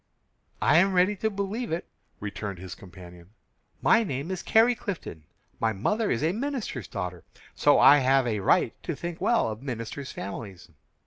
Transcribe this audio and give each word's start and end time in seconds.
"I 0.63 0.77
am 0.77 0.93
ready 0.95 1.15
to 1.17 1.29
believe 1.29 1.71
it," 1.71 1.87
returned 2.19 2.57
his 2.57 2.73
companion. 2.73 3.35
"My 3.83 4.03
name 4.03 4.31
is 4.31 4.41
Carrie 4.41 4.73
Clifton; 4.73 5.25
my 5.59 5.73
mother 5.73 6.09
is 6.09 6.23
a 6.23 6.31
minister's 6.31 6.87
daughter, 6.87 7.23
so 7.53 7.77
I 7.77 7.99
have 7.99 8.25
a 8.25 8.39
right 8.39 8.73
to 8.81 8.95
think 8.95 9.21
well 9.21 9.47
of 9.51 9.61
ministers' 9.61 10.11
families." 10.11 10.71